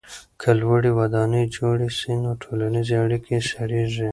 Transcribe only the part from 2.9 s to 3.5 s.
اړیکې